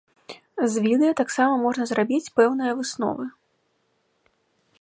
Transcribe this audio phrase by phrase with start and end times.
[0.61, 3.29] А з відэа таксама можна зрабіць пэўныя высновы.